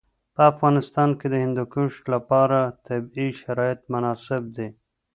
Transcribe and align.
په 0.35 0.41
افغانستان 0.51 1.09
کې 1.19 1.27
د 1.29 1.35
هندوکش 1.43 1.93
لپاره 2.13 2.59
طبیعي 2.87 3.29
شرایط 3.41 3.79
مناسب 3.93 4.43
دي. 4.55 4.69